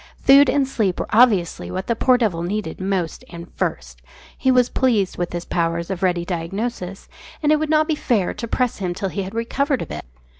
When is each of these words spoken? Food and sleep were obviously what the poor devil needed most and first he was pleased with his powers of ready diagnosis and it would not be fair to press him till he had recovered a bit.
Food 0.23 0.49
and 0.49 0.67
sleep 0.67 0.99
were 0.99 1.05
obviously 1.11 1.69
what 1.69 1.85
the 1.85 1.95
poor 1.95 2.17
devil 2.17 2.41
needed 2.41 2.81
most 2.81 3.23
and 3.29 3.53
first 3.53 4.01
he 4.35 4.49
was 4.49 4.67
pleased 4.67 5.15
with 5.19 5.31
his 5.31 5.45
powers 5.45 5.91
of 5.91 6.01
ready 6.01 6.25
diagnosis 6.25 7.07
and 7.43 7.51
it 7.51 7.59
would 7.59 7.69
not 7.69 7.87
be 7.87 7.93
fair 7.93 8.33
to 8.33 8.47
press 8.47 8.77
him 8.79 8.95
till 8.95 9.09
he 9.09 9.21
had 9.21 9.35
recovered 9.35 9.83
a 9.83 9.85
bit. 9.85 10.05